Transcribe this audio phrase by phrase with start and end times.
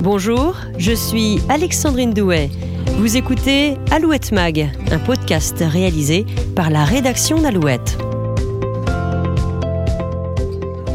[0.00, 2.50] Bonjour, je suis Alexandrine Douet.
[2.98, 6.24] Vous écoutez Alouette Mag, un podcast réalisé
[6.54, 7.98] par la rédaction d'Alouette.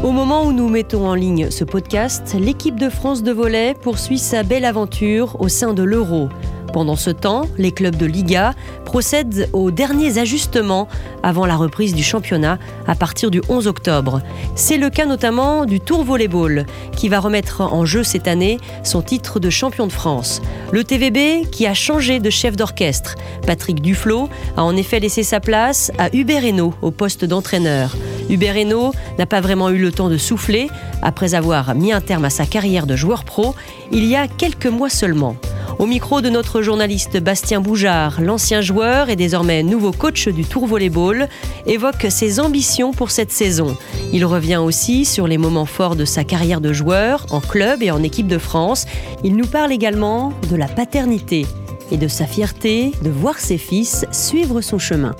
[0.02, 4.18] Au moment où nous mettons en ligne ce podcast, l'équipe de France de volley poursuit
[4.18, 6.30] sa belle aventure au sein de l'Euro.
[6.74, 8.52] Pendant ce temps, les clubs de Liga
[8.84, 10.88] procèdent aux derniers ajustements
[11.22, 12.58] avant la reprise du championnat
[12.88, 14.22] à partir du 11 octobre.
[14.56, 19.02] C'est le cas notamment du Tour Volleyball, qui va remettre en jeu cette année son
[19.02, 20.42] titre de champion de France.
[20.72, 23.14] Le TVB qui a changé de chef d'orchestre.
[23.46, 27.96] Patrick Duflo a en effet laissé sa place à Hubert Hainaut au poste d'entraîneur.
[28.28, 30.68] Hubert Hainaut n'a pas vraiment eu le temps de souffler
[31.02, 33.54] après avoir mis un terme à sa carrière de joueur pro
[33.92, 35.36] il y a quelques mois seulement.
[35.78, 40.66] Au micro de notre journaliste Bastien Boujard, l'ancien joueur et désormais nouveau coach du Tour
[40.66, 41.28] Volleyball,
[41.66, 43.76] évoque ses ambitions pour cette saison.
[44.12, 47.90] Il revient aussi sur les moments forts de sa carrière de joueur, en club et
[47.90, 48.86] en équipe de France.
[49.24, 51.46] Il nous parle également de la paternité
[51.90, 55.14] et de sa fierté de voir ses fils suivre son chemin.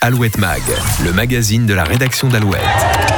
[0.00, 0.62] Alouette Mag,
[1.04, 3.15] le magazine de la rédaction d'Alouette.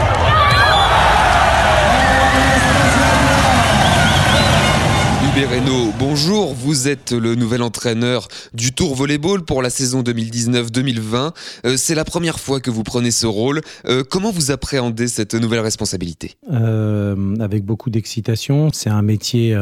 [6.20, 11.32] Bonjour, vous êtes le nouvel entraîneur du Tour Volleyball pour la saison 2019-2020.
[11.64, 13.60] Euh, c'est la première fois que vous prenez ce rôle.
[13.86, 16.34] Euh, comment vous appréhendez cette nouvelle responsabilité?
[16.52, 18.70] Euh, Avec beaucoup d'excitation.
[18.72, 19.56] C'est un métier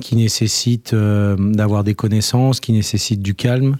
[0.00, 3.76] qui nécessite d'avoir des connaissances, qui nécessite du calme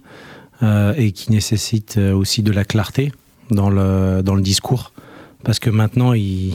[0.62, 3.11] et qui nécessite aussi de la clarté
[3.50, 4.92] dans le, dans le discours.
[5.42, 6.55] Parce que maintenant, il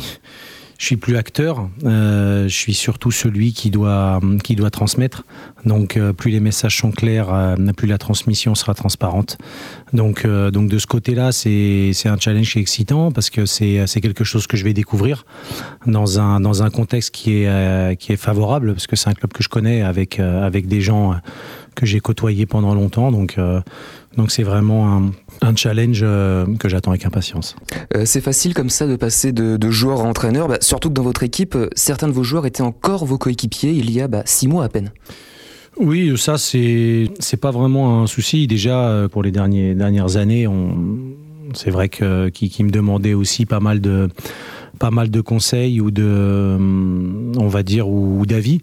[0.78, 5.24] je suis plus acteur, euh, je suis surtout celui qui doit, qui doit transmettre.
[5.66, 9.38] Donc euh, plus les messages sont clairs, euh, plus la transmission sera transparente.
[9.94, 14.24] Donc, donc de ce côté-là, c'est un challenge qui est excitant parce que c'est quelque
[14.24, 15.26] chose que je vais découvrir
[15.86, 19.32] dans un, dans un contexte qui est, qui est favorable, parce que c'est un club
[19.32, 21.16] que je connais avec, avec des gens
[21.76, 23.12] que j'ai côtoyés pendant longtemps.
[23.12, 23.38] Donc
[24.18, 27.56] donc c'est vraiment un, un challenge euh, que j'attends avec impatience.
[27.96, 30.94] Euh, c'est facile comme ça de passer de, de joueur à entraîneur, bah, surtout que
[30.94, 34.08] dans votre équipe, euh, certains de vos joueurs étaient encore vos coéquipiers il y a
[34.08, 34.92] bah, six mois à peine.
[35.78, 38.48] Oui, ça c'est c'est pas vraiment un souci.
[38.48, 40.48] Déjà pour les derniers, dernières années,
[41.54, 44.08] c'est vrai que qui, qui me demandait aussi pas mal de
[44.80, 48.62] pas mal de conseils ou de on va dire ou d'avis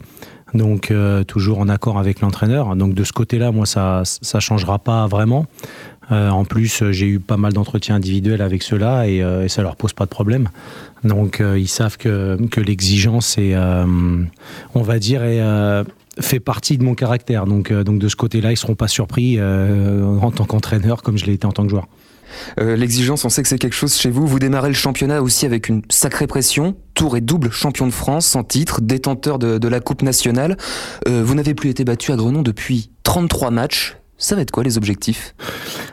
[0.55, 2.77] donc euh, toujours en accord avec l'entraîneur.
[2.77, 5.47] Donc de ce côté-là, moi, ça ça changera pas vraiment.
[6.11, 9.77] Euh, en plus, j'ai eu pas mal d'entretiens individuels avec ceux-là et, euh, ça leur
[9.77, 10.49] pose pas de problème.
[11.05, 15.23] Donc ils savent que, l'exigence est, on va dire,
[16.21, 17.47] fait partie de mon caractère.
[17.47, 21.45] Donc, de ce côté-là, ils seront pas surpris en tant qu'entraîneur comme je l'ai été
[21.45, 21.89] en tant que joueur.
[22.61, 24.27] Euh, l'exigence, on sait que c'est quelque chose chez vous.
[24.27, 26.77] Vous démarrez le championnat aussi avec une sacrée pression.
[26.95, 30.57] Tour et double champion de France, sans titre, détenteur de, la Coupe nationale.
[31.09, 33.97] Euh, vous n'avez plus été battu à Grenon depuis 33 matchs.
[34.23, 35.35] Ça va être quoi les objectifs?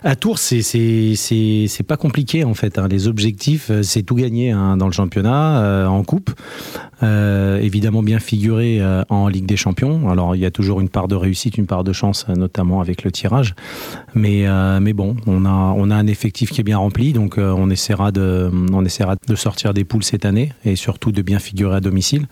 [0.03, 2.77] À Tours, c'est c'est pas compliqué en fait.
[2.77, 2.87] Hein.
[2.87, 6.29] Les objectifs, euh, c'est tout gagner hein, dans le championnat, euh, en coupe,
[7.01, 10.09] euh, évidemment bien figuré en Ligue des Champions.
[10.11, 13.03] Alors il y a toujours une part de réussite, une part de chance, notamment avec
[13.03, 13.55] le tirage.
[14.13, 14.45] Mais
[14.79, 18.11] mais bon, on a on a un effectif qui est bien rempli, donc on essaiera
[18.11, 21.79] de on essaiera de sortir des poules cette année et surtout de bien figurer à
[21.79, 22.27] domicile.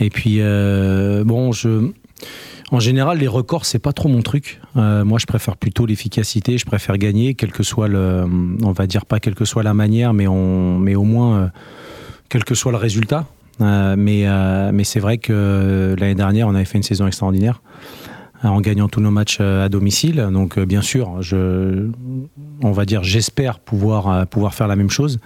[0.00, 1.92] Et puis bon, je
[2.70, 4.60] en général, les records, c'est pas trop mon truc.
[4.76, 6.58] Euh, moi, je préfère plutôt l'efficacité.
[6.58, 8.26] Je préfère gagner, quel que soit le,
[8.62, 11.48] on va dire pas quelle que soit la manière, mais on, mais au moins, euh,
[12.28, 13.26] quel que soit le résultat.
[13.60, 14.26] Euh, mais,
[14.72, 17.62] mais c'est vrai que l'année dernière, on avait fait une saison extraordinaire
[18.44, 20.28] en gagnant tous nos matchs à domicile.
[20.32, 21.88] Donc, bien sûr, je,
[22.62, 25.18] on va dire, j'espère pouvoir pouvoir faire la même chose.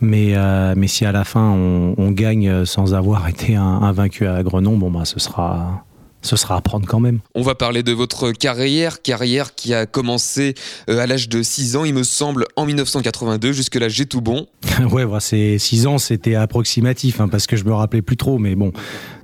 [0.00, 0.34] Mais,
[0.74, 4.90] mais si à la fin on, gagne sans avoir été un, vaincu à Grenon, bon
[4.90, 5.84] bah, ce sera
[6.22, 7.20] ce sera à prendre quand même.
[7.34, 10.54] On va parler de votre carrière, carrière qui a commencé
[10.90, 13.52] euh, à l'âge de 6 ans, il me semble, en 1982.
[13.52, 14.46] Jusque-là, j'ai tout bon.
[14.90, 18.38] ouais, bah, c'est 6 ans, c'était approximatif, hein, parce que je me rappelais plus trop,
[18.38, 18.72] mais bon.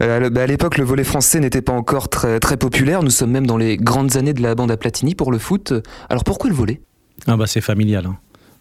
[0.02, 3.02] Euh, bah, à l'époque, le volet français n'était pas encore très, très populaire.
[3.02, 5.73] Nous sommes même dans les grandes années de la bande à Platini pour le foot.
[6.08, 6.81] Alors pourquoi le volet
[7.26, 8.06] ah bah, C'est familial.
[8.06, 8.19] Hein.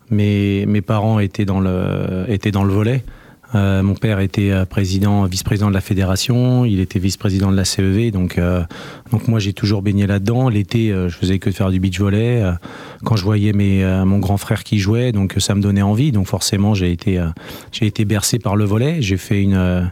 [0.10, 3.04] Mes, mes parents étaient dans le, étaient dans le volet.
[3.56, 7.66] Euh, mon père était euh, président, vice-président de la fédération, il était vice-président de la
[7.66, 8.64] CEV, donc euh,
[9.12, 10.50] donc moi j'ai toujours baigné là-dedans.
[10.50, 12.44] L'été, je faisais que de faire du beach volley.
[13.04, 16.12] quand je voyais mes, mon grand frère qui jouait, donc ça me donnait envie.
[16.12, 17.24] Donc forcément j'ai été
[17.72, 19.02] j'ai été bercé par le volet.
[19.02, 19.92] J'ai fait une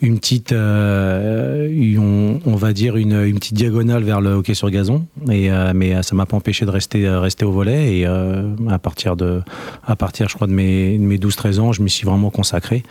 [0.00, 5.04] une petite, on, on, va dire une, une, petite diagonale vers le hockey sur gazon.
[5.30, 7.98] Et mais ça m'a pas empêché de rester rester au volet.
[7.98, 9.42] Et à partir de
[9.84, 12.83] à partir je crois de mes, mes 12-13 ans, je me suis vraiment consacré.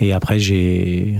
[0.00, 1.18] Et après, j'ai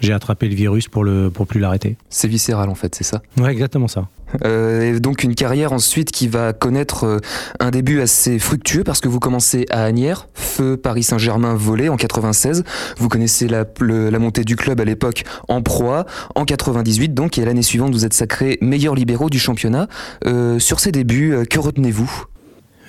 [0.00, 1.96] j'ai attrapé le virus pour le pour plus l'arrêter.
[2.08, 4.08] C'est viscéral en fait, c'est ça Ouais, exactement ça.
[4.44, 7.18] Euh, et donc une carrière ensuite qui va connaître euh,
[7.60, 11.96] un début assez fructueux parce que vous commencez à Agnières, feu Paris Saint-Germain volé en
[11.96, 12.64] 96.
[12.98, 16.04] Vous connaissez la, la montée du club à l'époque en proie
[16.34, 19.88] en 98 donc et l'année suivante vous êtes sacré meilleur libéraux du championnat.
[20.26, 22.26] Euh, sur ces débuts, que retenez-vous?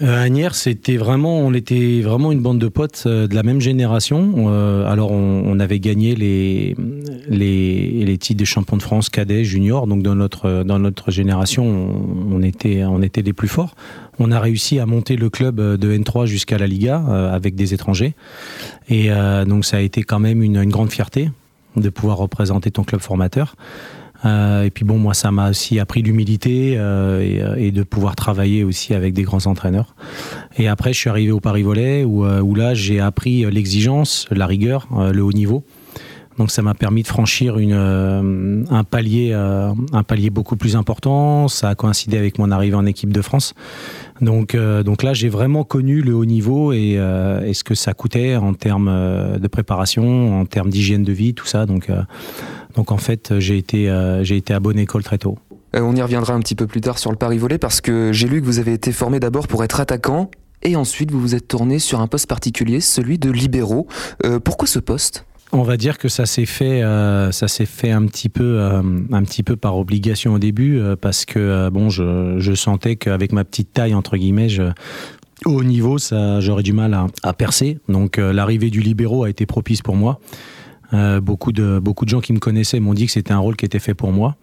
[0.01, 3.60] Euh, Agnières, c'était vraiment, on était vraiment une bande de potes euh, de la même
[3.60, 4.34] génération.
[4.50, 6.75] Euh, alors, on, avait gagné les,
[7.28, 9.88] les, titres des champions de France cadets, juniors.
[9.88, 11.66] Donc, dans notre, génération,
[12.31, 13.75] on, était, les plus forts.
[14.19, 17.74] On a réussi à monter le club de N3 jusqu'à la Liga euh, avec des
[17.74, 18.13] étrangers.
[18.90, 21.30] Et euh, donc, ça a été quand même une grande fierté
[21.75, 23.56] de pouvoir représenter ton club formateur.
[24.25, 28.16] Euh, et puis bon, moi, ça m'a aussi appris l'humilité euh, et, et, de pouvoir
[28.16, 29.95] travailler aussi avec des grands entraîneurs.
[30.57, 34.27] Et après, je suis arrivé au Paris Volley où, euh, où là, j'ai appris l'exigence,
[34.31, 35.63] la rigueur, euh, le haut niveau.
[36.39, 41.50] Donc ça m'a permis de franchir euh, un, palier, euh, un palier beaucoup plus important.
[41.50, 43.53] Ça a coïncidé avec mon arrivée en équipe de France.
[44.21, 46.94] Donc, euh, donc là, j'ai vraiment connu le haut niveau et,
[47.45, 51.45] et, ce que ça coûtait en termes de préparation, en termes d'hygiène de vie, tout
[51.45, 51.65] ça.
[51.65, 51.91] Donc,
[52.74, 55.38] donc en fait, j'ai été, j'ai été à bonne école très tôt.
[55.74, 58.30] On y reviendra un petit peu plus tard sur le Paris Volley parce que j'ai
[58.30, 60.31] lu que vous avez été formé d'abord pour être attaquant
[60.63, 63.88] et ensuite vous vous êtes tourné sur un poste particulier, celui de libéraux.
[64.44, 65.25] Pourquoi ce poste?
[65.51, 68.81] On va dire que ça s'est fait, euh, ça s'est fait un petit peu, euh,
[69.12, 73.31] un petit peu par obligation au début, euh, parce que bon, je, je sentais qu'avec
[73.31, 74.63] ma petite taille entre guillemets, je,
[75.46, 77.80] au niveau, ça, j'aurais du mal à, à percer.
[77.88, 80.19] Donc l'arrivée du libéraux a été propice pour moi.
[81.22, 83.66] beaucoup de beaucoup de gens qui me connaissaient m'ont dit que c'était un rôle qui
[83.66, 84.36] était fait pour moi.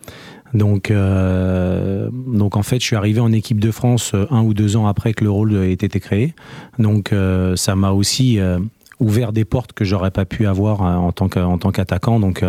[0.54, 4.76] Donc, euh, donc en fait, je suis arrivé en équipe de France un ou deux
[4.76, 6.34] ans après que le rôle ait été créé.
[6.78, 8.58] Donc euh, ça m'a aussi euh,
[9.00, 12.20] ouvert des portes que j'aurais pas pu avoir en tant en tant qu'attaquant.
[12.20, 12.44] Donc,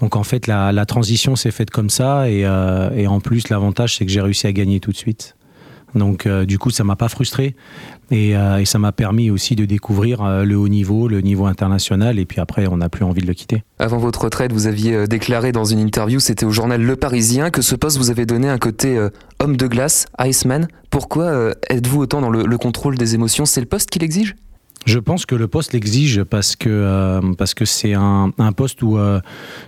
[0.00, 2.30] donc en fait, la, transition s'est faite comme ça.
[2.30, 5.36] Et, et en plus, l'avantage, c'est que j'ai réussi à gagner tout de suite.
[5.94, 7.54] Donc euh, du coup, ça m'a pas frustré
[8.10, 12.18] et, euh, ça m'a permis aussi de découvrir euh, le haut niveau, le niveau international.
[12.18, 13.62] Et puis après, on n'a plus envie de le quitter.
[13.78, 17.62] Avant votre retraite, vous aviez déclaré dans une interview, c'était au journal Le Parisien, que
[17.62, 19.10] ce poste vous avait donné un côté euh,
[19.40, 20.68] homme de glace, Iceman.
[20.90, 23.46] Pourquoi euh, êtes-vous autant dans le contrôle des émotions?
[23.46, 24.36] C'est le poste qui l'exige?
[24.86, 28.82] Je pense que le poste l'exige parce que euh, parce que c'est un, un, poste
[28.82, 29.20] où euh,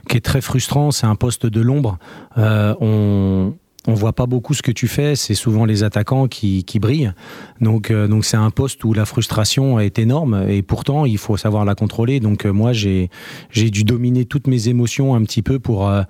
[0.08, 0.90] qui est très frustrant.
[0.90, 1.98] C'est un poste de l'ombre.
[2.38, 3.54] Euh, on
[3.86, 7.12] on voit pas beaucoup ce que tu fais, c'est souvent les attaquants qui, qui brillent.
[7.60, 11.36] Donc euh, donc c'est un poste où la frustration est énorme et pourtant il faut
[11.36, 12.20] savoir la contrôler.
[12.20, 13.10] Donc euh, moi j'ai
[13.50, 16.02] j'ai dû dominer toutes mes émotions un petit peu pour euh,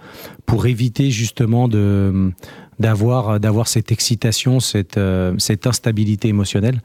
[0.44, 2.30] pour éviter justement de
[2.78, 5.00] d'avoir d'avoir cette excitation, cette
[5.38, 6.82] cette instabilité émotionnelle.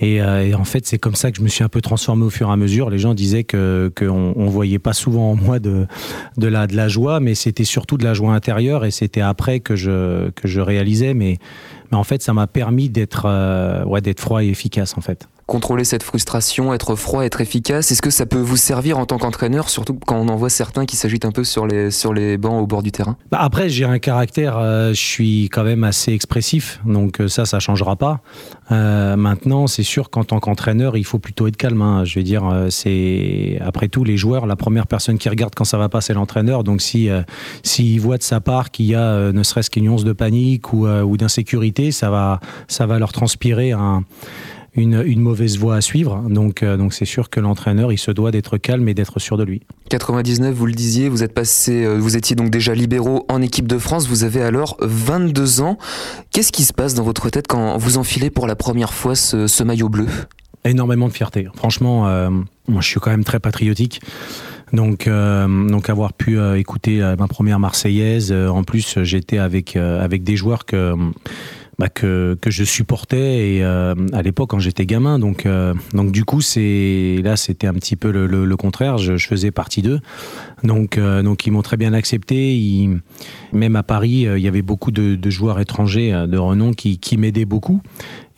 [0.00, 2.24] Et, euh, et, en fait, c'est comme ça que je me suis un peu transformé
[2.24, 2.90] au fur et à mesure.
[2.90, 5.86] Les gens disaient que qu'on on voyait pas souvent en moi de
[6.38, 8.84] de la de la joie, mais c'était surtout de la joie intérieure.
[8.84, 11.14] Et c'était après que je que je réalisais.
[11.14, 11.38] Mais
[11.90, 15.28] mais en fait, ça m'a permis d'être euh, ouais d'être froid et efficace en fait
[15.52, 19.18] contrôler cette frustration, être froid, être efficace Est-ce que ça peut vous servir en tant
[19.18, 22.38] qu'entraîneur, surtout quand on en voit certains qui s'agitent un peu sur les, sur les
[22.38, 23.18] bancs au bord du terrain?
[23.30, 27.44] Bah Après, j'ai un caractère, euh, je suis quand même assez expressif, donc euh, ça,
[27.44, 28.20] ça changera pas.
[28.70, 31.82] Euh, maintenant, c'est sûr qu'en tant qu'entraîneur, il faut plutôt être calme.
[31.82, 32.06] Hein.
[32.06, 35.76] Je veux dire, c'est après tout les joueurs, la première personne qui regarde quand ça
[35.76, 36.64] va pas, c'est l'entraîneur.
[36.64, 37.20] Donc si euh,
[38.00, 41.16] voit de sa part qu'il y a ne serait-ce qu'une once de panique ou, ou
[41.18, 44.04] d'insécurité, ça va ça va leur transpirer un
[44.74, 46.24] une, une, mauvaise voie à suivre.
[46.28, 49.36] Donc, euh, donc c'est sûr que l'entraîneur, il se doit d'être calme et d'être sûr
[49.36, 49.62] de lui.
[49.90, 53.66] 99, vous le disiez, vous êtes passé, euh, vous étiez donc déjà libéraux en équipe
[53.66, 54.08] de France.
[54.08, 55.78] Vous avez alors 22 ans.
[56.30, 59.46] Qu'est-ce qui se passe dans votre tête quand vous enfilez pour la première fois ce,
[59.46, 60.06] ce maillot bleu?
[60.64, 61.48] Énormément de fierté.
[61.54, 62.30] Franchement, euh,
[62.68, 64.00] moi, je suis quand même très patriotique.
[64.72, 68.32] Donc, euh, donc avoir pu écouter ma première Marseillaise.
[68.32, 70.94] en plus, j'étais avec avec des joueurs que
[71.78, 75.18] bah, que, je supportais et euh, à l'époque quand j'étais gamin.
[75.18, 78.98] Donc euh, donc du coup là c'était un petit peu le, contraire.
[78.98, 80.00] Je, faisais partie d'eux.
[80.64, 82.88] Donc euh, donc ils m'ont très bien accepté.
[83.52, 87.46] Même à Paris il y avait beaucoup de, joueurs étrangers de renom qui, qui m'aidaient
[87.46, 87.80] beaucoup.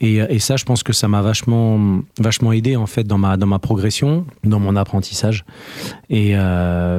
[0.01, 3.37] Et, et, ça je pense que ça m'a vachement vachement aidé en fait dans ma
[3.37, 5.43] dans ma progression dans mon apprentissage.
[6.09, 6.35] Et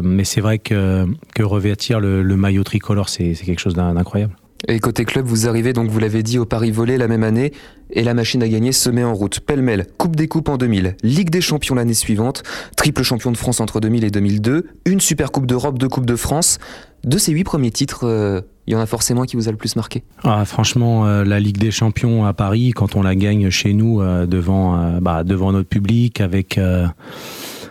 [0.02, 4.36] mais c'est vrai que que revêtir le, le maillot tricolore c'est quelque chose d'incroyable
[4.68, 7.52] et côté club, vous arrivez donc, vous l'avez dit, au Paris Volé la même année,
[7.90, 9.40] et la machine à gagner se met en route.
[9.40, 12.42] Pêle-mêle, Coupe des Coupes en 2000, Ligue des Champions l'année suivante,
[12.76, 16.16] triple champion de France entre 2000 et 2002, une Super Coupe d'Europe, deux Coupes de
[16.16, 16.58] France.
[17.04, 19.56] De ces huit premiers titres, il euh, y en a forcément qui vous a le
[19.56, 23.50] plus marqué ah, Franchement, euh, la Ligue des Champions à Paris, quand on la gagne
[23.50, 26.58] chez nous, euh, devant, bah, devant notre public, avec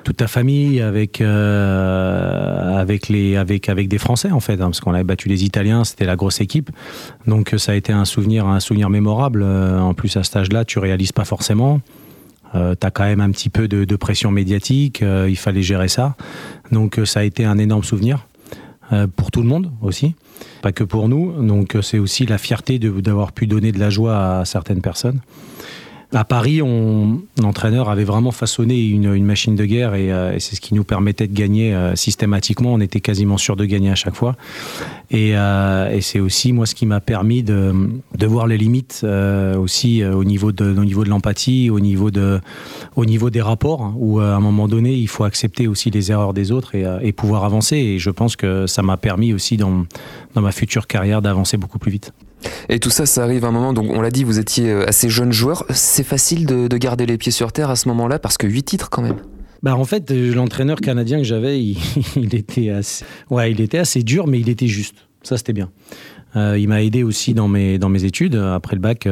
[0.05, 4.93] toute ta famille, avec avec les avec avec des Français en fait, hein, parce qu'on
[4.93, 6.69] avait battu les Italiens, c'était la grosse équipe.
[7.27, 9.43] Donc ça a été un souvenir un souvenir mémorable.
[9.43, 11.81] En plus à cet âge-là, tu réalises pas forcément.
[12.53, 16.15] Euh, tu as quand même un petit peu de, pression médiatique, il fallait gérer ça.
[16.71, 18.27] Donc ça a été un énorme souvenir
[19.15, 20.13] pour tout le monde aussi
[20.62, 21.31] pas que pour nous.
[21.45, 25.19] Donc c'est aussi la fierté d'avoir pu donner de la joie à certaines personnes.
[26.15, 30.62] À Paris, on, l'entraîneur avait vraiment façonné une, machine de guerre euh, et, c'est ce
[30.62, 32.72] qui nous permettait de gagner euh, systématiquement.
[32.74, 34.38] On était quasiment sûr de gagner à chaque fois.
[35.12, 37.74] Et, euh, c'est aussi moi ce qui m'a permis de,
[38.25, 39.05] voir les limites
[39.60, 42.39] aussi au niveau de, l'empathie, au niveau de,
[42.95, 46.12] au niveau des rapports, hein, où à un moment donné il faut accepter aussi les
[46.12, 47.75] erreurs des autres et, pouvoir avancer.
[47.75, 49.86] Et je pense que ça m'a permis aussi dans
[50.34, 52.13] ma future carrière d'avancer beaucoup plus vite.
[52.69, 54.87] Et tout ça, ça arrive à un moment, donc on l'a dit, vous étiez euh,
[54.87, 55.65] assez jeune joueur.
[55.69, 58.89] C'est facile de, garder les pieds sur terre à ce moment-là parce que 8 titres
[58.89, 59.17] quand même.
[59.63, 61.59] Bah en fait, euh, l'entraîneur canadien que j'avais,
[62.15, 65.07] il, était assez, ouais, il était assez dur, mais il était juste.
[65.23, 65.71] Ça, c'était bien.
[66.36, 68.36] Euh, il m'a aidé aussi dans mes, dans mes études.
[68.36, 69.08] Après le bac,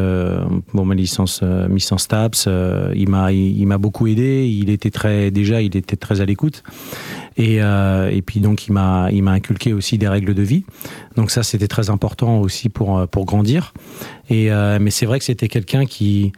[0.74, 2.48] bon, ma licence, euh, licence TAPS,
[2.96, 4.48] il m'a il, m'a beaucoup aidé.
[4.48, 6.64] Il était très, déjà, il était très à l'écoute.
[7.38, 10.66] Et, et puis donc, il m'a il m'a inculqué aussi des règles de vie.
[11.16, 13.74] Donc ça, c'était très important aussi pour, pour grandir.
[14.30, 14.50] Et,
[14.80, 16.32] mais c'est vrai que c'était quelqu'un qui,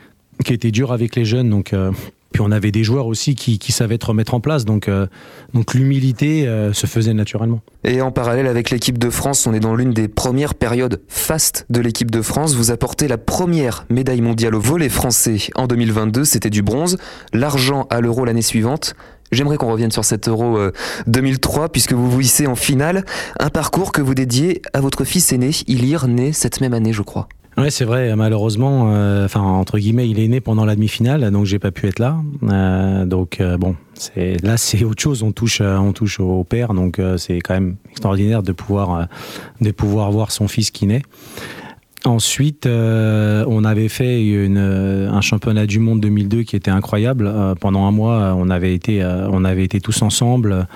[0.43, 1.49] qui était dur avec les jeunes.
[1.49, 1.73] Donc
[2.31, 4.65] puis on avait des joueurs aussi qui, savaient te remettre en place.
[4.65, 5.07] Donc, euh,
[5.53, 7.61] donc l'humilité euh, se faisait naturellement.
[7.83, 11.65] Et en parallèle avec l'équipe de France, on est dans l'une des premières périodes fastes
[11.69, 12.55] de l'équipe de France.
[12.55, 16.25] Vous apportez la première médaille mondiale au volet français en 2022.
[16.25, 16.97] C'était du bronze.
[17.31, 18.95] L'argent à l'euro l'année suivante.
[19.31, 20.59] J'aimerais qu'on revienne sur cet Euro
[21.07, 23.05] 2003 euh, puisque vous vous hissez en finale.
[23.39, 27.01] Un parcours que vous dédiez à votre fils aîné, Ilir, né cette même année, je
[27.01, 27.27] crois.
[27.57, 28.13] Ouais, c'est vrai.
[28.17, 31.87] Malheureusement, euh, enfin entre guillemets, il est né pendant la demi-finale, donc j'ai pas pu
[31.87, 32.17] être là.
[32.43, 33.75] Euh, donc euh, bon,
[34.43, 35.23] là c'est autre chose.
[35.23, 39.07] On touche, on touche au père, donc c'est quand même extraordinaire de pouvoir
[39.61, 41.03] de pouvoir voir son fils qui naît.
[42.03, 47.33] Ensuite, on avait fait une, un championnat du monde 2002 qui était incroyable.
[47.61, 50.67] pendant un mois, on avait été, on avait été tous ensemble.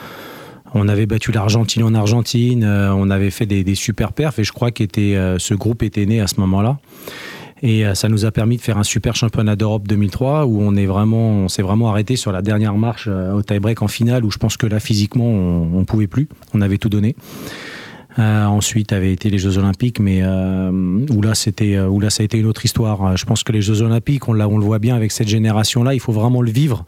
[0.74, 4.52] On avait battu l'Argentine en Argentine, euh, on avait fait des, super perfs et je
[4.52, 6.78] crois que euh, ce groupe était né à ce moment-là.
[7.62, 10.76] Et euh, ça nous a permis de faire un super championnat d'Europe 2003 où on
[10.76, 14.38] est vraiment, s'est vraiment arrêté sur la dernière marche au tie-break en finale où je
[14.38, 17.16] pense que là physiquement on, ne pouvait plus, on avait tout donné.
[18.18, 22.38] ensuite avait été les Jeux Olympiques, mais où là c'était, où là ça a été
[22.38, 23.18] une autre histoire.
[23.18, 26.14] Je pense que les Jeux Olympiques, on le voit bien avec cette génération-là, il faut
[26.14, 26.86] vraiment le vivre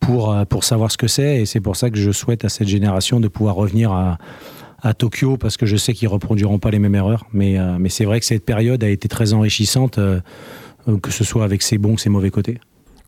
[0.00, 1.42] pour, euh, pour savoir ce que c'est.
[1.42, 4.18] Et c'est pour ça que je souhaite à cette génération de pouvoir revenir à,
[4.82, 7.26] à Tokyo parce que je sais qu'ils reproduiront pas les mêmes erreurs.
[7.32, 10.20] Mais, euh, mais c'est vrai que cette période a été très enrichissante, euh,
[11.02, 12.58] que ce soit avec ses bons que ses mauvais côtés.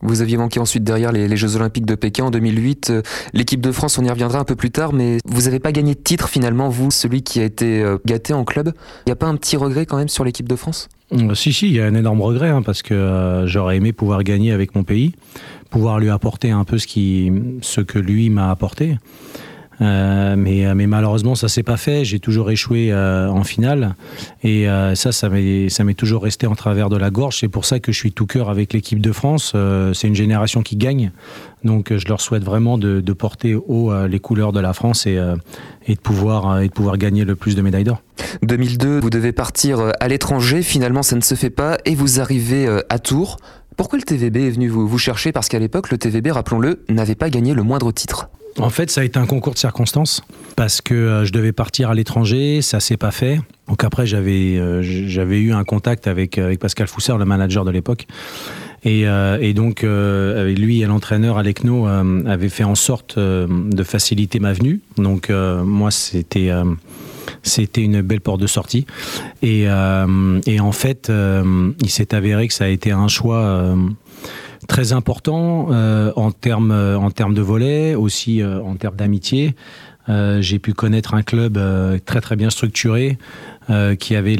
[0.03, 2.91] Vous aviez manqué ensuite derrière les, Jeux Olympiques de Pékin en 2008.
[3.33, 5.93] L'équipe de France, on y reviendra un peu plus tard, mais vous n'avez pas gagné
[5.93, 8.73] de titre finalement, vous, celui qui a été gâté en club.
[9.05, 10.89] Il n'y a pas un petit regret quand même sur l'équipe de France?
[11.35, 14.53] Si, si, il y a un énorme regret hein, parce que j'aurais aimé pouvoir gagner
[14.53, 15.13] avec mon pays
[15.71, 18.97] pouvoir lui apporter un peu ce, qui, ce que lui m'a apporté.
[19.81, 22.05] Euh, mais, mais, malheureusement, ça s'est pas fait.
[22.05, 23.95] J'ai toujours échoué euh, en finale.
[24.43, 27.39] Et euh, ça, ça m'est toujours resté en travers de la gorge.
[27.39, 29.55] C'est pour ça que je suis tout cœur avec l'équipe de France.
[29.93, 31.11] c'est une génération qui gagne.
[31.63, 35.99] Donc je leur souhaite vraiment de, porter haut les couleurs de la France et, de
[36.01, 38.01] pouvoir, et de pouvoir gagner le plus de médailles d'or.
[38.43, 40.61] 2002, vous devez partir à l'étranger.
[40.61, 41.77] Finalement, ça ne se fait pas.
[41.85, 43.37] Et vous arrivez à Tours.
[43.81, 45.31] Pourquoi le TVB est venu vous, chercher?
[45.31, 48.29] Parce qu'à l'époque, le TVB, rappelons-le, n'avait pas gagné le moindre titre.
[48.59, 50.21] En fait, ça a été un concours de circonstances
[50.55, 53.41] parce que euh, je devais partir à l'étranger, ça s'est pas fait.
[53.67, 57.71] Donc après, j'avais euh, j'avais eu un contact avec, avec Pascal Fousser, le manager de
[57.71, 58.05] l'époque.
[58.83, 64.81] Et, euh, donc, lui et l'entraîneur Alecno avaient fait en sorte de faciliter ma venue.
[64.97, 66.51] Donc, moi, c'était
[67.43, 68.85] c'était une belle porte de sortie.
[69.41, 73.39] Et, euh, et en fait, euh, il s'est avéré que ça a été un choix
[73.39, 73.75] euh,
[74.67, 75.69] très important
[76.15, 79.55] en termes en de volet, aussi en termes d'amitié.
[80.07, 81.59] j'ai pu connaître un club
[82.05, 83.17] très très bien structuré
[83.99, 84.35] qui avait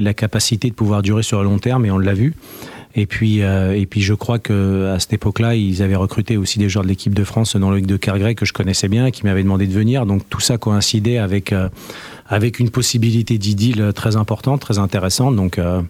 [0.00, 2.34] la capacité de pouvoir durer sur le long terme et on l'a vu.
[2.94, 6.68] Et puis, et puis je crois que à cette époque-là, ils avaient recruté aussi des
[6.68, 9.42] joueurs de l'équipe de France dans le de Cargrey que je connaissais bien, qui m'avaient
[9.42, 10.06] demandé de venir.
[10.06, 11.52] Donc tout ça coïncidait avec
[12.28, 15.36] avec une possibilité d'idylle très importante, très intéressante.
[15.36, 15.82] Donc, euh,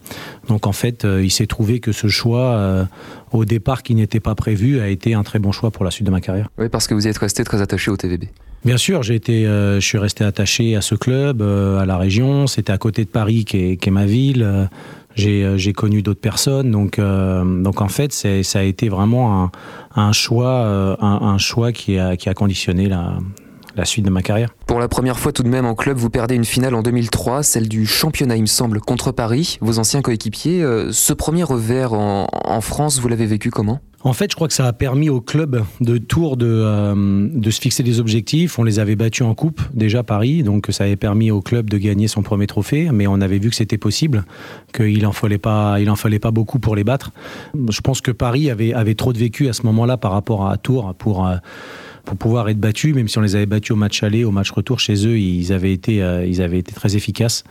[0.48, 2.84] donc en fait, euh, il s'est trouvé que ce choix, euh,
[3.32, 6.06] au départ qui n'était pas prévu, a été un très bon choix pour la suite
[6.06, 6.48] de ma carrière.
[6.58, 8.24] Oui, parce que vous êtes resté très attaché au TVB.
[8.64, 12.48] Bien sûr, j'ai été, je suis resté attaché à ce club, à la région.
[12.48, 14.68] C'était à côté de Paris, qui est, qui est ma ville.
[15.14, 16.72] j'ai connu d'autres personnes.
[16.72, 19.50] Donc, donc en fait, ça a été vraiment un,
[19.94, 20.66] un choix,
[21.00, 23.18] un, un, choix qui a, qui a conditionné la,
[23.76, 24.54] la suite de ma carrière.
[24.66, 27.42] Pour la première fois tout de même en club, vous perdez une finale en 2003,
[27.42, 30.62] celle du championnat il me semble, contre Paris, vos anciens coéquipiers.
[30.62, 33.80] Euh, ce premier revers en, France, vous l'avez vécu comment?
[34.02, 37.50] En fait, je crois que ça a permis au club de Tours de, euh, de
[37.50, 38.58] se fixer des objectifs.
[38.58, 41.76] On les avait battus en coupe déjà Paris, donc ça avait permis au club de
[41.76, 42.88] gagner son premier trophée.
[42.92, 44.24] Mais on avait vu que c'était possible,
[44.72, 47.10] qu'il en fallait pas, il en fallait pas beaucoup pour les battre.
[47.68, 50.56] Je pense que Paris avait, avait trop de vécu à ce moment-là par rapport à
[50.56, 51.26] Tours pour.
[51.26, 51.36] Euh,
[52.06, 54.50] pour pouvoir être battus, même si on les avait battus au match aller, au match
[54.50, 57.44] retour chez eux, ils avaient été, euh, ils avaient été très efficaces.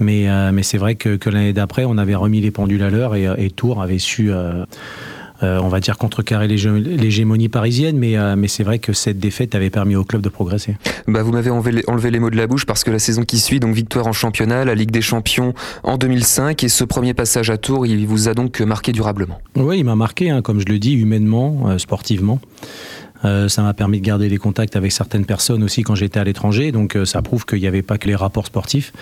[0.00, 2.90] Mais, euh, mais c'est vrai que, que l'année d'après, on avait remis les pendules à
[2.90, 4.32] l'heure et, et, Tours avait su.
[4.32, 4.64] Euh,
[5.42, 9.96] on va dire contrecarrer l'hégémonie parisienne, mais, mais c'est vrai que cette défaite avait permis
[9.96, 10.76] au club de progresser.
[11.08, 13.40] Bah vous m'avez enlevé, enlevé, les mots de la bouche parce que la saison qui
[13.40, 17.50] suit, donc victoire en championnat, la Ligue des Champions en 2005, et ce premier passage
[17.50, 19.40] à Tours, il vous a donc marqué durablement.
[19.56, 22.40] Oui, il m'a marqué, hein, comme je le dis, humainement, sportivement.
[23.24, 26.24] Euh, ça m'a permis de garder les contacts avec certaines personnes aussi quand j'étais à
[26.24, 26.72] l'étranger.
[26.72, 28.92] Donc euh, ça prouve qu'il n'y avait pas que les rapports sportifs.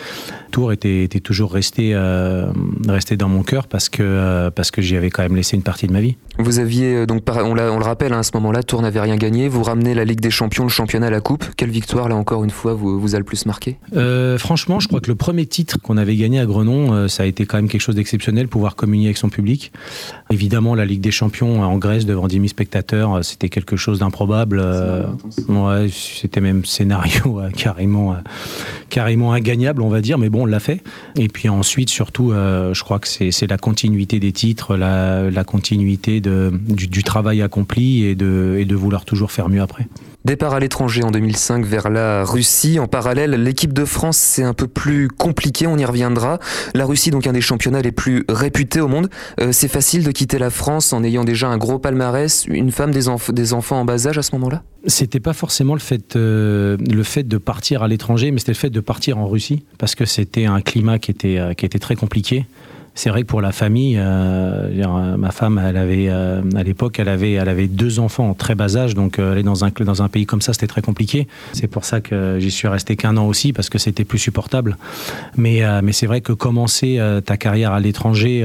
[0.51, 2.47] Tours était, était toujours resté, euh,
[2.89, 5.87] resté dans mon cœur parce que, parce que j'y avais quand même laissé une partie
[5.87, 6.17] de ma vie.
[6.39, 9.49] Vous aviez, donc, on, on le rappelle, hein, à ce moment-là, Tours n'avait rien gagné.
[9.49, 11.45] Vous ramenez la Ligue des Champions, le championnat, la Coupe.
[11.57, 13.79] Quelle victoire, là encore une fois, vous, vous a le plus marqué?
[14.39, 17.47] Franchement, je crois que le premier titre qu'on avait gagné à Grenon, ça a été
[17.47, 19.73] quand même quelque chose d'exceptionnel, pouvoir communier avec son public.
[20.31, 24.10] Évidemment, la Ligue des Champions en Grèce devant 10 000 spectateurs, c'était quelque chose d'un
[24.11, 24.61] improbable.
[24.61, 25.05] Euh,
[25.49, 28.17] ouais, c'était même scénario euh, carrément, euh,
[28.89, 30.83] carrément ingagnable, on va dire, mais bon, on l'a fait.
[31.17, 36.21] Et puis ensuite, surtout, je crois que c'est la continuité des titres, la, la continuité
[36.21, 39.87] de, du, du, travail accompli et de, et de vouloir toujours faire mieux après.
[40.27, 42.79] Départ à l'étranger en 2005 vers la Russie.
[42.79, 46.39] En parallèle, l'équipe de France, c'est un peu plus compliqué, on y reviendra.
[46.75, 49.09] La Russie, donc un des championnats les plus réputés au monde.
[49.41, 52.91] Euh, c'est facile de quitter la France en ayant déjà un gros palmarès, une femme,
[52.91, 54.63] des, enfants en bas âge à ce moment-là?
[54.87, 58.59] C'était pas forcément le fait, euh, le fait de partir à l'étranger, mais c'était le
[58.59, 61.79] fait de partir en Russie, parce que c'était un climat qui était, euh, qui était
[61.79, 62.45] très compliqué
[63.01, 67.09] c'est vrai que pour la famille, euh, ma femme, elle avait euh, à l'époque, elle
[67.09, 70.03] avait, elle avait deux enfants en très bas âge, donc euh, aller dans un dans
[70.03, 71.27] un pays comme ça, c'était très compliqué.
[71.55, 74.77] C'est pour ça que j'y suis resté qu'un an aussi parce que c'était plus supportable.
[75.39, 78.45] Mais mais c'est vrai que commencer ta carrière à l'étranger.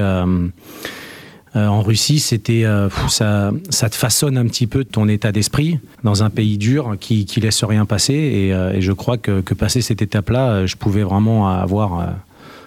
[1.53, 2.63] en Russie, c'était
[3.09, 7.25] ça, ça te façonne un petit peu ton état d'esprit dans un pays dur qui,
[7.25, 8.13] qui laisse rien passer.
[8.13, 12.15] Et, et je crois que, que passer cette étape-là, je pouvais vraiment avoir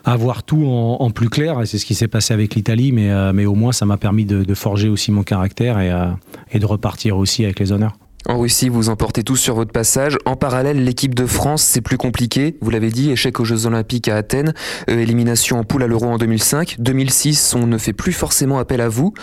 [0.04, 1.60] avoir tout en, plus clair.
[1.60, 4.24] Et c'est ce qui s'est passé avec l'Italie, mais, euh, au moins ça m'a permis
[4.24, 6.06] de, forger aussi mon caractère et, euh,
[6.52, 7.96] et de repartir aussi avec les honneurs.
[8.26, 10.18] En Russie, vous emportez tous sur votre passage.
[10.26, 12.56] En parallèle, l'équipe de France, c'est plus compliqué.
[12.60, 14.52] Vous l'avez dit, échec aux Jeux Olympiques à Athènes,
[14.90, 16.76] euh, élimination en poule à l'Euro en 2005.
[16.78, 19.14] 2006, on ne fait plus forcément appel à vous.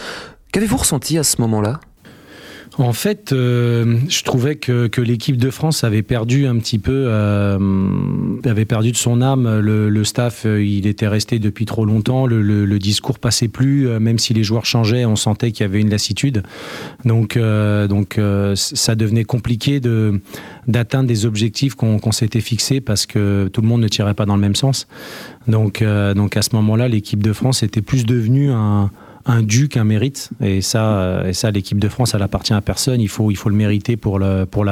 [0.52, 1.80] Qu'avez-vous ressenti à ce moment-là?
[2.78, 7.58] En fait, euh, je trouvais que, l'équipe de France avait perdu un petit peu, euh,
[8.44, 9.60] avait perdu de son âme.
[9.60, 12.26] Le, staff, euh, il était resté depuis trop longtemps.
[12.26, 15.90] Le, discours passait plus, même si les joueurs changeaient, on sentait qu'il y avait une
[15.90, 16.44] lassitude.
[17.06, 17.40] Donc,
[17.90, 18.20] donc
[18.56, 19.80] ça devenait compliqué
[20.68, 24.36] d'atteindre des objectifs qu'on s'était fixés parce que tout le monde ne tirait pas dans
[24.36, 24.88] le même sens.
[25.48, 25.84] Donc,
[26.16, 28.92] donc à ce moment-là, l'équipe de France était plus devenue un
[29.26, 30.30] un dû qu'un mérite.
[30.42, 33.02] Et ça, euh, et ça l'équipe de France, elle appartient à personne.
[33.02, 34.46] Il faut, il faut le mériter pour l'avoir.
[34.48, 34.66] Pour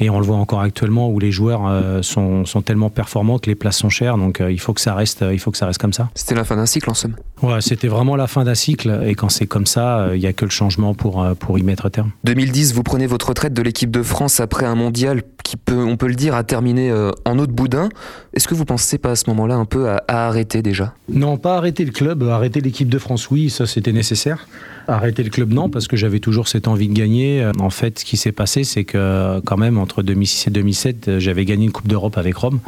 [0.00, 3.50] et on le voit encore actuellement où les joueurs euh, sont, sont, tellement performants que
[3.50, 4.16] les places sont chères.
[4.16, 6.08] Donc euh, il, faut que ça reste, il faut que ça reste comme ça.
[6.14, 7.14] C'était la fin d'un cycle en somme.
[7.42, 9.02] Ouais, c'était vraiment la fin d'un cycle.
[9.04, 11.90] Et quand c'est comme ça, il n'y a que le changement pour, pour y mettre
[11.90, 12.10] terme.
[12.24, 15.96] 2010, vous prenez votre retraite de l'équipe de France après un mondial qui peut, on
[15.96, 16.92] peut le dire, a terminé
[17.24, 17.90] en eau de boudin.
[18.34, 20.94] Est-ce que vous pensez pas à ce moment-là un peu à, arrêter déjà?
[21.08, 24.46] Non, pas arrêter le club, arrêter l'équipe de France, oui, ça c'était nécessaire.
[24.88, 27.48] Arrêter le club, non, parce que j'avais toujours cette envie de gagner.
[27.60, 31.44] En fait, ce qui s'est passé, c'est que quand même, entre 2006 et 2007, j'avais
[31.44, 32.60] gagné une Coupe d'Europe avec Rome.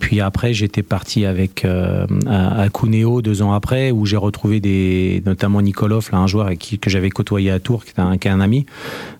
[0.00, 5.22] Puis après, j'étais parti avec euh, à Cuneo deux ans après, où j'ai retrouvé des,
[5.26, 8.16] notamment Nikolov, là, un joueur avec qui, que j'avais côtoyé à Tours, qui est un,
[8.18, 8.66] qui un ami.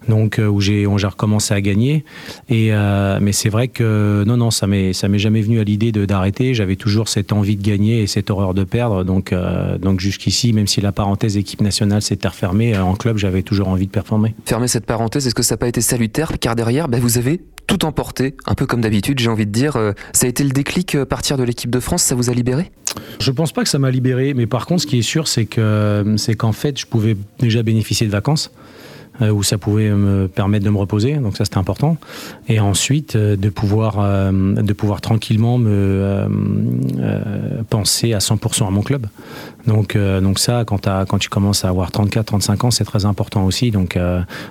[0.09, 2.05] Donc, euh, où j'ai recommencé à gagner.
[2.49, 6.55] Et, euh, mais c'est vrai que non, non, ça m'est jamais venu à l'idée d'arrêter.
[6.55, 9.03] J'avais toujours cette envie de gagner et cette horreur de perdre.
[9.03, 9.35] Donc,
[9.81, 13.69] donc jusqu'ici, même si la parenthèse équipe nationale s'est fermé euh, en club, j'avais toujours
[13.69, 14.35] envie de performer.
[14.45, 16.33] Fermer cette parenthèse, est-ce que ça n'a pas été salutaire?
[16.39, 19.77] Car derrière, ben, vous avez tout emporté, un peu comme d'habitude, j'ai envie de dire.
[19.77, 22.35] Euh, ça a été le déclic euh, partir de l'équipe de France, ça vous a
[22.35, 22.71] libéré?
[23.21, 25.47] Je pense pas que ça m'a libéré, mais par contre, ce qui est sûr, c'est
[25.47, 28.53] que c'est qu'en fait, je pouvais déjà bénéficier de vacances.
[29.21, 31.97] Où ça pouvait me permettre de me reposer, donc ça c'était important.
[32.49, 33.97] Et ensuite de pouvoir
[34.33, 36.27] de pouvoir tranquillement me
[37.69, 39.07] penser à 100% à mon club.
[39.67, 43.45] Donc donc ça quand, quand tu commences à avoir 34 35 ans, c'est très important
[43.45, 43.71] aussi.
[43.71, 43.99] Donc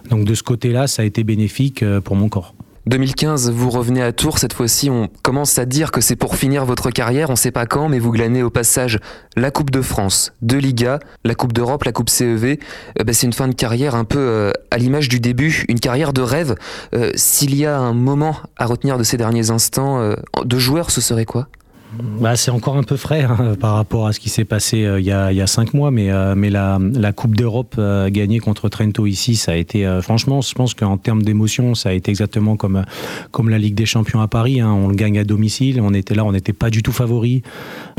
[0.10, 2.54] donc de ce côté-là, ça a été bénéfique pour mon corps.
[2.88, 4.40] 2015, vous revenez à Tours.
[4.40, 7.30] Cette fois-ci, on commence à dire que c'est pour finir votre carrière.
[7.30, 9.00] On sait pas quand, mais vous glanez au passage
[9.36, 12.58] la Coupe de France, deux Ligas, la Coupe d'Europe, la Coupe CEV.
[13.00, 15.80] Euh, bah, c'est une fin de carrière un peu euh, à l'image du début, une
[15.80, 16.56] carrière de rêve.
[16.96, 21.02] Euh, s'il y a un moment à retenir de ces derniers instants de joueur, ce
[21.02, 21.48] serait quoi?
[21.94, 25.00] Bah, c'est encore un peu frais hein, par rapport à ce qui s'est passé euh,
[25.00, 29.36] il, y a, cinq mois, mais, euh, la, Coupe d'Europe euh, gagnée contre Trento ici,
[29.36, 32.86] ça a été, franchement, je pense qu'en termes d'émotion, ça a été exactement comme,
[33.32, 34.62] comme la Ligue des Champions à Paris.
[34.62, 34.72] Hein.
[34.72, 37.44] on le gagne à domicile, on était là, on n'était pas du tout favori,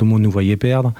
[0.03, 0.93] tout le monde nous voyait perdre.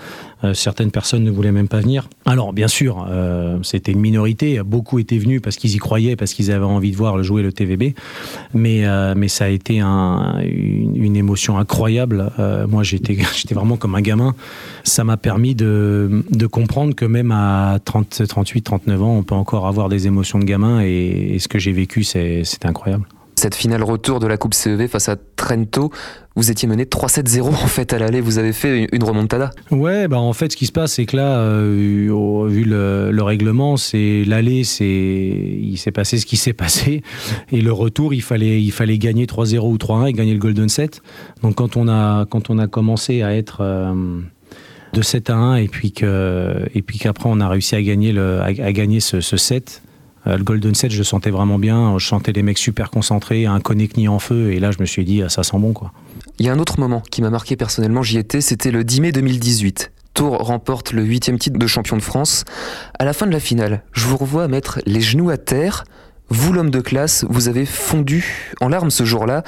[0.45, 2.09] Euh, certaines personnes ne voulaient même pas venir.
[2.25, 4.63] Alors, bien sûr, euh, c'était une minorité.
[4.63, 7.53] Beaucoup étaient venus parce qu'ils y croyaient, parce qu'ils avaient envie de voir jouer le
[7.53, 7.97] TVB.
[8.55, 12.31] Mais, euh, mais ça a été une, émotion incroyable.
[12.69, 13.17] moi, j'étais,
[13.51, 14.37] vraiment comme un gamin.
[14.85, 19.35] Ça m'a permis de, de, comprendre que même à 30, 38, 39 ans, on peut
[19.35, 20.81] encore avoir des émotions de gamin.
[20.81, 25.09] Et, ce que j'ai vécu, c'est, incroyable cette finale retour de la Coupe CEV face
[25.09, 25.91] à Trento,
[26.37, 29.51] vous étiez mené 3-7-0 en fait à l'aller, vous avez fait une remontada.
[29.71, 33.77] Ouais, bah en fait ce qui se passe c'est que là, euh, vu le, règlement,
[33.77, 37.03] c'est l'aller, il s'est passé ce qui s'est passé
[37.51, 41.03] et le retour il fallait gagner 3-0 ou 3-1 et gagner le Golden Set.
[41.43, 44.21] Donc quand on a commencé à être euh,
[44.93, 49.83] de 7 à 1 et puis qu'après on a réussi à gagner ce, set
[50.27, 51.99] le Golden Set, je le sentais vraiment bien.
[51.99, 54.53] Je sentais les mecs super concentrés, un connecni en feu.
[54.53, 55.93] Et là, je me suis dit, ah, ça sent bon, quoi.
[56.39, 59.01] Il y a un autre moment qui m'a marqué personnellement, j'y étais, c'était le 10
[59.01, 59.93] mai 2018.
[60.15, 62.45] Tour remporte le huitième titre de champion de France.
[62.99, 65.85] À la fin de la finale, je vous revois mettre les genoux à terre.
[66.29, 69.43] Vous, l'homme de classe, vous avez fondu en larmes ce jour-là.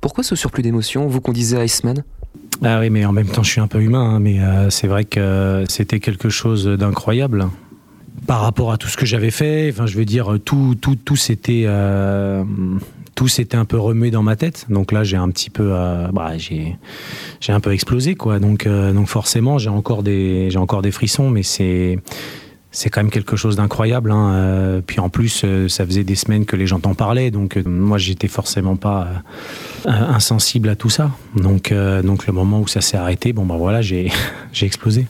[0.00, 2.04] Pourquoi ce surplus d'émotion, vous qu'on disait Iceman?
[2.62, 4.86] Ah oui, mais en même temps, je suis un peu humain, hein, mais euh, c'est
[4.86, 7.48] vrai que c'était quelque chose d'incroyable
[8.26, 9.70] par rapport à tout ce que j'avais fait.
[9.72, 12.44] Enfin, je veux dire, tout, tout, tout s'était, euh,
[13.14, 14.66] tout s'était un peu remué dans ma tête.
[14.68, 16.76] Donc là, j'ai un petit peu, euh, bah, j'ai,
[17.40, 18.38] j'ai un peu explosé, quoi.
[18.38, 21.98] Donc, euh, donc forcément, j'ai encore des, j'ai encore des frissons, mais c'est,
[22.70, 24.12] c'est quand même quelque chose d'incroyable.
[24.12, 24.80] Hein.
[24.86, 28.28] puis en plus, ça faisait des semaines que les gens t'en parlaient, donc moi, j'étais
[28.28, 29.08] forcément pas
[29.86, 31.10] insensible à tout ça.
[31.34, 34.12] Donc, donc le moment où ça s'est arrêté, bon bah voilà, j'ai,
[34.52, 35.06] j'ai explosé.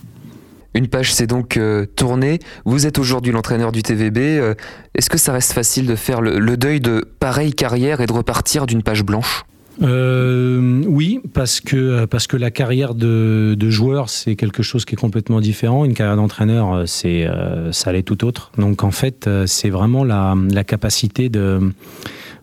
[0.75, 2.39] Une page s'est donc euh, tournée.
[2.65, 4.19] Vous êtes aujourd'hui l'entraîneur du TVB.
[4.19, 4.55] Euh,
[4.95, 8.67] est-ce que ça reste facile de faire le, deuil de pareille carrière et de repartir
[8.67, 9.45] d'une page blanche?
[9.83, 12.07] Euh, oui, parce que,
[12.37, 15.85] la carrière de, joueur, c'est quelque chose qui est complètement différent.
[15.85, 17.27] Une carrière d'entraîneur, c'est,
[17.73, 18.53] ça allait tout autre.
[18.59, 21.73] Donc en fait, c'est vraiment la, la capacité de,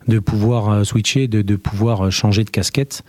[0.08, 3.04] de pouvoir switcher, de, de pouvoir changer de casquette.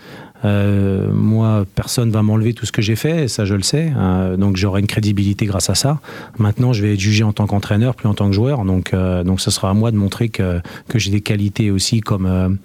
[0.44, 3.92] Euh, moi, personne va m'enlever tout ce que j'ai fait, ça je le sais.
[3.96, 6.00] Euh, donc j'aurai une crédibilité grâce à ça.
[6.38, 8.64] Maintenant, je vais être jugé en tant qu'entraîneur, plus en tant que joueur.
[8.64, 12.00] Donc, euh, donc ce sera à moi de montrer que, que j'ai des qualités aussi
[12.00, 12.58] comme,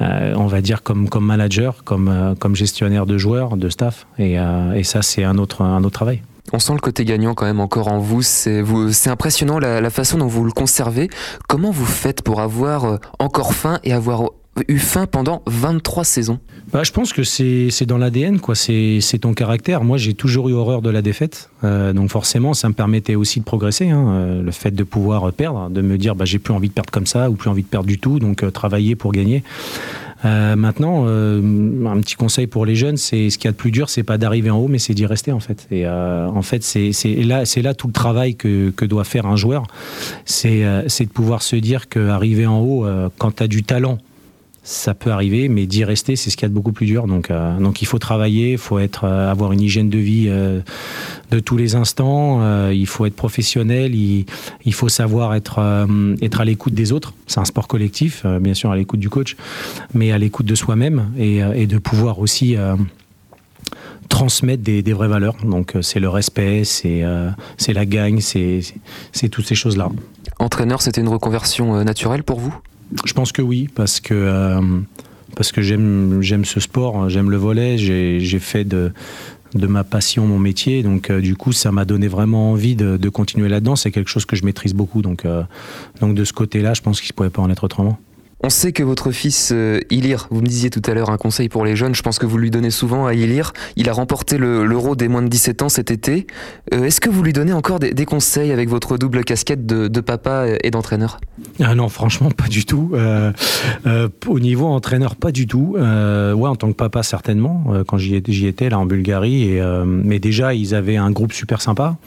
[0.00, 4.06] on va dire, comme, comme manager, comme, comme gestionnaire de joueurs, de staff.
[4.18, 4.34] Et,
[4.74, 6.22] et ça, c'est un autre, un autre travail.
[6.52, 8.22] On sent le côté gagnant quand même encore en vous.
[8.22, 8.62] C'est,
[9.06, 11.08] impressionnant la, façon dont vous le conservez.
[11.48, 14.30] Comment vous faites pour avoir encore faim et avoir
[14.68, 16.38] eu faim pendant 23 saisons?
[16.72, 18.54] Bah, Je pense que c'est dans l'ADN, quoi.
[18.54, 19.84] C'est ton caractère.
[19.84, 21.50] Moi, j'ai toujours eu horreur de la défaite.
[21.64, 23.90] Euh, donc forcément, ça me permettait aussi de progresser.
[23.90, 24.06] Hein.
[24.08, 26.90] Euh, le fait de pouvoir perdre, de me dire bah, j'ai plus envie de perdre
[26.90, 29.42] comme ça ou plus envie de perdre du tout, donc euh, travailler pour gagner.
[30.24, 33.88] Maintenant, un petit conseil pour les jeunes, c'est ce qu'il y a de plus dur,
[33.88, 35.66] c'est pas d'arriver en haut, mais c'est d'y rester en fait.
[35.70, 36.92] Et en fait, c'est
[37.24, 39.66] là, c'est là tout le travail que, que, doit faire un joueur,
[40.24, 42.86] c'est de pouvoir se dire qu'arriver en haut,
[43.18, 43.98] quand tu as du talent
[44.62, 47.06] ça peut arriver, mais d'y rester, c'est ce qu'il y a de beaucoup plus dur.
[47.06, 50.26] Donc, euh, donc il faut travailler, il faut être, euh, avoir une hygiène de vie
[50.28, 50.60] euh,
[51.30, 54.26] de tous les instants, il faut être professionnel, il,
[54.72, 55.86] faut savoir être,
[56.20, 57.14] être à l'écoute des autres.
[57.26, 59.36] C'est un sport collectif, bien sûr à l'écoute du coach,
[59.94, 62.56] mais à l'écoute de soi-même et, de pouvoir aussi
[64.08, 65.36] transmettre des, vraies valeurs.
[65.44, 67.04] Donc c'est le respect, c'est
[67.56, 69.88] c'est la gagne, c'est toutes ces choses-là.
[70.40, 72.56] Entraîneur, c'était une reconversion naturelle pour vous?
[73.04, 74.60] Je pense que oui, parce que, euh,
[75.58, 78.92] j'aime, ce sport, j'aime le volet, j'ai, fait de,
[79.54, 82.96] de ma passion mon métier, donc euh, du coup ça m'a donné vraiment envie de,
[82.96, 85.42] de continuer là-dedans, c'est quelque chose que je maîtrise beaucoup, donc, euh,
[86.00, 87.98] donc de ce côté-là je pense qu'il ne pouvait pas en être autrement.
[88.42, 91.50] On sait que votre fils euh, Ilir, vous me disiez tout à l'heure un conseil
[91.50, 93.52] pour les jeunes, je pense que vous lui donnez souvent à Ilir.
[93.76, 96.26] Il a remporté l'Euro des moins de 17 ans cet été.
[96.72, 100.46] Euh, est-ce que vous lui donnez encore des, conseils avec votre double casquette de, papa
[100.62, 101.20] et d'entraîneur?
[101.60, 102.92] Ah Non, franchement, pas du tout.
[102.94, 103.32] Euh,
[104.26, 105.76] au niveau entraîneur, pas du tout.
[105.76, 109.58] ouais, en tant que papa, certainement, quand j'y étais là en Bulgarie.
[109.84, 111.98] Mais déjà, ils avaient un groupe super sympa.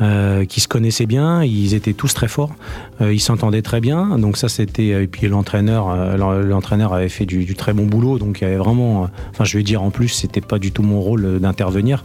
[0.00, 2.54] Euh, qui se connaissaient bien, ils étaient tous très forts,
[3.02, 4.18] euh, ils s'entendaient très bien.
[4.18, 8.40] Donc ça c'était euh, et puis l'entraîneur, l'entraîneur avait fait du, très bon boulot, donc
[8.40, 11.02] il y avait vraiment, enfin je vais dire en plus c'était pas du tout mon
[11.02, 12.02] rôle d'intervenir.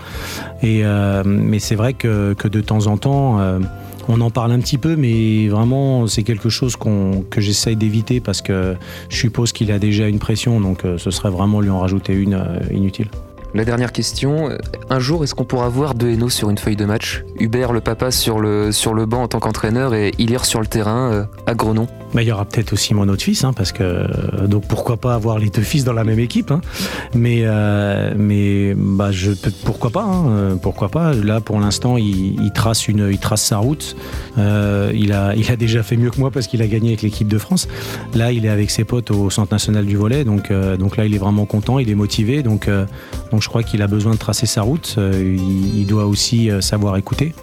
[0.62, 0.84] Et
[1.26, 3.40] mais c'est vrai que, que, de temps en temps
[4.08, 8.42] on en parle un petit peu, mais vraiment, c'est quelque chose que j'essaye d'éviter parce
[8.42, 8.76] que
[9.10, 12.44] je suppose qu'il a déjà une pression, donc ce serait vraiment lui en rajouter une
[12.72, 13.08] inutile.
[13.56, 14.50] La dernière question,
[14.90, 17.24] un jour est-ce qu'on pourra voir deux Hainaut sur une feuille de match?
[17.40, 20.66] Hubert le papa sur le, sur le banc en tant qu'entraîneur et Ilir sur le
[20.66, 23.84] terrain euh, à Grenon Il y aura peut-être aussi mon autre fils, hein, parce que
[23.84, 26.60] euh, donc pourquoi pas avoir les deux fils dans la même équipe hein.
[27.14, 29.32] Mais, euh, mais bah, je,
[29.64, 33.96] pourquoi pas hein, Pourquoi pas Là pour l'instant il, trace une, il trace sa route.
[34.38, 37.70] il, a, déjà fait mieux que moi parce qu'il a gagné avec l'équipe de France.
[38.16, 41.16] Là il est avec ses potes au Centre national du volet, donc, donc là il
[41.16, 42.70] est vraiment content, il est motivé, donc
[43.46, 44.96] je crois qu'il a besoin de tracer sa route.
[44.98, 47.36] Euh, il, doit aussi euh, savoir écouter.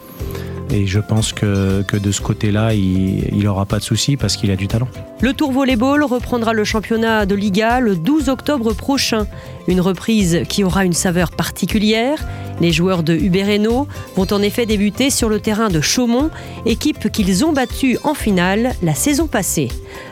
[0.69, 4.51] Et je pense que, que de ce côté-là, il n'aura pas de soucis parce qu'il
[4.51, 4.89] a du talent.
[5.23, 9.29] Le Tour Volleyball reprendra le championnat de Liga le 12 octobre prochain.
[9.69, 12.19] Une reprise qui aura une saveur particulière.
[12.61, 16.31] Les joueurs de Hubert vont en effet débuter sur le terrain de Chaumont,
[16.67, 19.69] équipe qu'ils ont battue en finale la saison passée.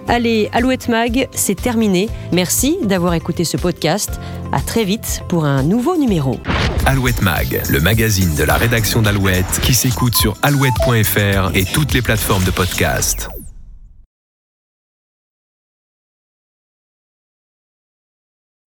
[0.06, 2.08] Allez, Alouette Mag, c'est terminé.
[2.30, 4.20] Merci d'avoir écouté ce podcast.
[4.52, 6.38] À très vite pour un nouveau numéro.
[6.86, 12.02] Alouette Mag, le magazine de la rédaction d'Alouette qui s'écoute sur alouette.fr et toutes les
[12.02, 13.28] plateformes de podcast.